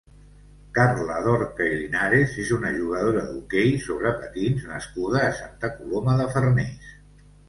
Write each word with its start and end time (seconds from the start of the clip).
Carla 0.75 1.15
Dorca 1.25 1.65
i 1.73 1.75
Linares 1.81 2.31
és 2.43 2.49
una 2.55 2.71
jugadora 2.77 3.25
d'hoquei 3.31 3.75
sobre 3.83 4.13
patins 4.23 4.65
nascuda 4.71 5.21
a 5.27 5.37
Santa 5.41 5.71
Coloma 5.75 6.17
de 6.23 6.27
Farners. 6.37 6.89